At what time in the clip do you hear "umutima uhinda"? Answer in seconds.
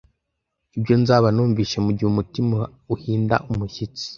2.11-3.35